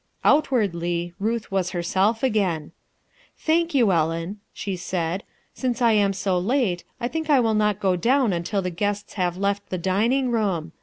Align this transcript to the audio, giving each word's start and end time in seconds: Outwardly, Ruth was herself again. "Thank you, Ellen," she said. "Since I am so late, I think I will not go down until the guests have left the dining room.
Outwardly, 0.23 1.13
Ruth 1.19 1.51
was 1.51 1.69
herself 1.77 2.23
again. 2.23 2.71
"Thank 3.37 3.75
you, 3.75 3.91
Ellen," 3.91 4.39
she 4.51 4.75
said. 4.75 5.23
"Since 5.53 5.79
I 5.79 5.91
am 5.91 6.11
so 6.11 6.39
late, 6.39 6.83
I 6.99 7.07
think 7.07 7.29
I 7.29 7.39
will 7.39 7.53
not 7.53 7.79
go 7.79 7.95
down 7.95 8.33
until 8.33 8.63
the 8.63 8.71
guests 8.71 9.13
have 9.13 9.37
left 9.37 9.69
the 9.69 9.77
dining 9.77 10.31
room. 10.31 10.71